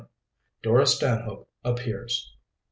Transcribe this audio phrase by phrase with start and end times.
[0.63, 2.33] DORA STANHOPE APPEARS.